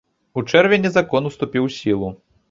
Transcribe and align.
У 0.41 0.43
чэрвені 0.53 0.89
закон 0.95 1.29
уступіў 1.29 1.67
у 1.67 1.69
сілу. 1.75 2.09